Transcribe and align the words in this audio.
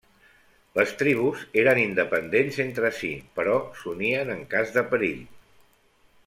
Les 0.77 0.93
tribus 1.01 1.43
eren 1.63 1.81
independents 1.81 2.57
entre 2.65 2.91
si 3.01 3.11
però 3.37 3.59
s'unien 3.83 4.33
en 4.39 4.43
cas 4.55 4.75
de 4.79 4.85
perill. 4.95 5.23